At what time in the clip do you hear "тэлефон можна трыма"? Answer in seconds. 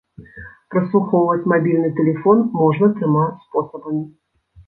2.01-3.27